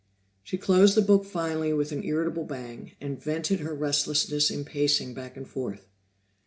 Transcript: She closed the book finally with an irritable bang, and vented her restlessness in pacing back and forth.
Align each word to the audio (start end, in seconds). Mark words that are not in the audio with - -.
She 0.41 0.57
closed 0.57 0.95
the 0.95 1.03
book 1.03 1.25
finally 1.25 1.73
with 1.73 1.91
an 1.91 2.03
irritable 2.03 2.43
bang, 2.43 2.93
and 2.99 3.21
vented 3.21 3.59
her 3.59 3.75
restlessness 3.75 4.49
in 4.49 4.65
pacing 4.65 5.13
back 5.13 5.37
and 5.37 5.47
forth. 5.47 5.85